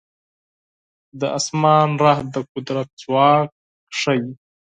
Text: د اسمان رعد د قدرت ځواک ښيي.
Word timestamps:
د 1.19 1.21
اسمان 1.37 1.87
رعد 2.03 2.25
د 2.35 2.37
قدرت 2.51 2.89
ځواک 3.01 3.49
ښيي. 3.99 4.25